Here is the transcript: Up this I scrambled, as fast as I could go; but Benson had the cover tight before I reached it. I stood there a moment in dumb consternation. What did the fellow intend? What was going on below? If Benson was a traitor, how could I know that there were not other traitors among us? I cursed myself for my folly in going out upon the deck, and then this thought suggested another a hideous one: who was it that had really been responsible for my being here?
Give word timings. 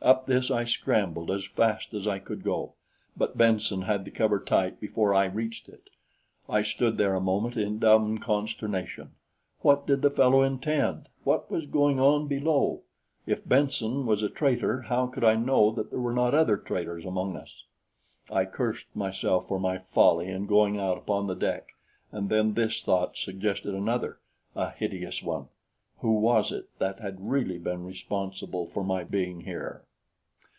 Up 0.00 0.26
this 0.26 0.48
I 0.50 0.62
scrambled, 0.64 1.28
as 1.30 1.44
fast 1.44 1.92
as 1.92 2.06
I 2.06 2.18
could 2.20 2.42
go; 2.44 2.74
but 3.16 3.36
Benson 3.36 3.82
had 3.82 4.04
the 4.04 4.12
cover 4.12 4.38
tight 4.38 4.78
before 4.80 5.12
I 5.12 5.24
reached 5.26 5.68
it. 5.68 5.90
I 6.48 6.62
stood 6.62 6.96
there 6.98 7.14
a 7.16 7.20
moment 7.20 7.56
in 7.58 7.78
dumb 7.80 8.16
consternation. 8.18 9.10
What 9.60 9.86
did 9.88 10.00
the 10.02 10.08
fellow 10.10 10.40
intend? 10.42 11.08
What 11.24 11.50
was 11.50 11.66
going 11.66 11.98
on 12.00 12.28
below? 12.28 12.84
If 13.26 13.46
Benson 13.46 14.06
was 14.06 14.22
a 14.22 14.28
traitor, 14.30 14.82
how 14.82 15.08
could 15.08 15.24
I 15.24 15.34
know 15.34 15.72
that 15.72 15.90
there 15.90 16.00
were 16.00 16.14
not 16.14 16.32
other 16.32 16.56
traitors 16.56 17.04
among 17.04 17.36
us? 17.36 17.66
I 18.30 18.44
cursed 18.44 18.94
myself 18.94 19.48
for 19.48 19.58
my 19.58 19.78
folly 19.78 20.28
in 20.28 20.46
going 20.46 20.78
out 20.78 20.96
upon 20.96 21.26
the 21.26 21.34
deck, 21.34 21.70
and 22.12 22.28
then 22.30 22.54
this 22.54 22.80
thought 22.82 23.16
suggested 23.18 23.74
another 23.74 24.20
a 24.54 24.70
hideous 24.70 25.22
one: 25.24 25.48
who 25.98 26.14
was 26.14 26.52
it 26.52 26.68
that 26.78 27.00
had 27.00 27.28
really 27.28 27.58
been 27.58 27.84
responsible 27.84 28.64
for 28.64 28.84
my 28.84 29.02
being 29.04 29.40
here? 29.40 29.82